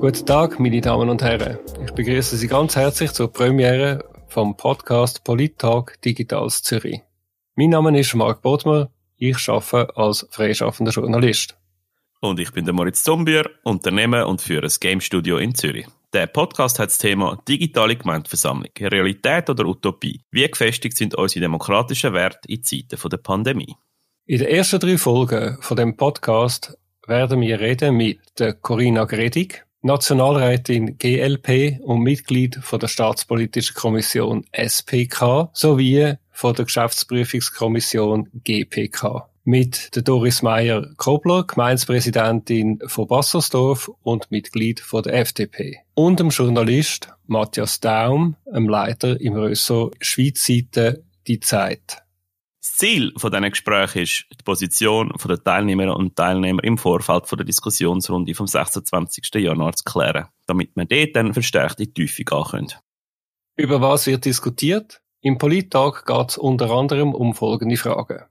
[0.00, 1.58] Guten Tag, meine Damen und Herren.
[1.84, 7.02] Ich begrüße Sie ganz herzlich zur Premiere vom Podcast Polit-Talk Digitals Zürich.
[7.54, 8.90] Mein Name ist Marc Bodmer.
[9.18, 11.58] Ich arbeite als freischaffender Journalist.
[12.20, 15.86] Und ich bin der Moritz Zombier, Unternehmer und führe ein Game Studio in Zürich.
[16.14, 20.22] Der Podcast hat das Thema digitale Gemeindeversammlung, Realität oder Utopie.
[20.30, 23.76] Wie gefestigt sind unsere demokratischen Werte in Zeiten der Pandemie?
[24.24, 29.66] In den ersten drei Folgen von dem Podcast werden wir reden mit der Corinna Gredig,
[29.82, 39.26] Nationalrätin GLP und Mitglied von der Staatspolitischen Kommission SPK sowie von der Geschäftsprüfungskommission GPK.
[39.44, 45.78] Mit der Doris Meyer-Kobler, Gemeindepräsidentin von Bassersdorf und Mitglied von der FDP.
[45.94, 52.02] Und dem Journalist Matthias Daum, einem Leiter im Ressort Schweizseite Die Zeit.
[52.60, 57.46] Das Ziel von diesen Gesprächen ist, die Position der Teilnehmerinnen und Teilnehmer im Vorfeld der
[57.46, 59.30] Diskussionsrunde vom 26.
[59.36, 62.72] Januar zu klären, damit man dort dann verstärkt in die Tiefe gehen können.
[63.56, 65.00] Über was wird diskutiert?
[65.22, 68.24] Im Polittag geht es unter anderem um folgende Fragen.